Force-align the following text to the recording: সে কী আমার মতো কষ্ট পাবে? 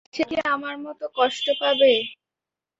সে 0.13 0.23
কী 0.29 0.35
আমার 0.55 0.75
মতো 0.85 1.05
কষ্ট 1.17 1.45
পাবে? 1.61 1.91